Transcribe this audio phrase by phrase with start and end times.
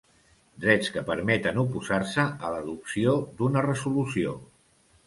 [0.63, 4.37] Drets que permeten oposar-se a l'adopció d'una resolució.